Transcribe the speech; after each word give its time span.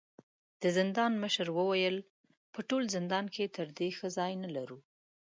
د 0.61 0.63
زندان 0.77 1.11
مشر 1.23 1.47
وويل: 1.57 1.95
په 2.53 2.59
ټول 2.69 2.83
زندان 2.95 3.25
کې 3.33 3.53
تر 3.55 3.67
دې 3.77 3.89
ښه 3.97 4.07
ځای 4.17 4.31
نه 4.43 4.49
لرو. 4.55 4.79